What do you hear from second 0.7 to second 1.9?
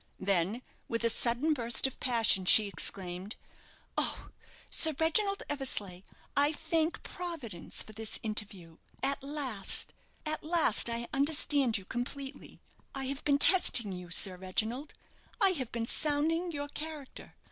with a sudden burst